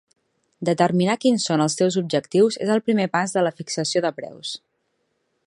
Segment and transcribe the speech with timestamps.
[0.69, 4.57] Determinar quins són els teus objectius és el primer pas de la fixació de preus.